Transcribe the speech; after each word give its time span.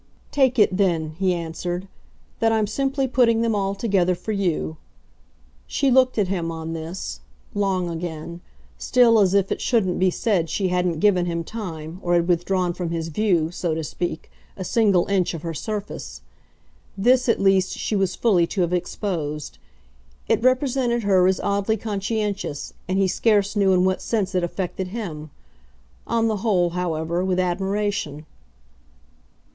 "Take 0.31 0.57
it 0.57 0.75
then," 0.77 1.11
he 1.19 1.31
answered, 1.31 1.87
"that 2.39 2.51
I'm 2.51 2.65
simply 2.65 3.07
putting 3.07 3.41
them 3.41 3.53
all 3.53 3.75
together 3.75 4.15
for 4.15 4.31
you." 4.31 4.77
She 5.67 5.91
looked 5.91 6.17
at 6.17 6.27
him, 6.27 6.51
on 6.51 6.73
this, 6.73 7.19
long 7.53 7.87
again 7.87 8.41
still 8.79 9.19
as 9.19 9.35
if 9.35 9.51
it 9.51 9.61
shouldn't 9.61 9.99
be 9.99 10.09
said 10.09 10.49
she 10.49 10.69
hadn't 10.69 11.01
given 11.01 11.27
him 11.27 11.43
time 11.43 11.99
or 12.01 12.15
had 12.15 12.27
withdrawn 12.27 12.73
from 12.73 12.89
his 12.89 13.09
view, 13.09 13.51
so 13.51 13.75
to 13.75 13.83
speak, 13.83 14.31
a 14.57 14.63
single 14.63 15.05
inch 15.05 15.35
of 15.35 15.43
her 15.43 15.53
surface. 15.53 16.21
This 16.97 17.29
at 17.29 17.39
least 17.39 17.73
she 17.77 17.95
was 17.95 18.15
fully 18.15 18.47
to 18.47 18.61
have 18.61 18.73
exposed. 18.73 19.59
It 20.27 20.41
represented 20.41 21.03
her 21.03 21.27
as 21.27 21.39
oddly 21.39 21.77
conscientious, 21.77 22.73
and 22.87 22.97
he 22.97 23.07
scarce 23.07 23.55
knew 23.55 23.71
in 23.71 23.85
what 23.85 24.01
sense 24.01 24.33
it 24.33 24.43
affected 24.43 24.87
him. 24.87 25.29
On 26.07 26.27
the 26.27 26.37
whole, 26.37 26.71
however, 26.71 27.23
with 27.23 27.39
admiration. 27.39 28.25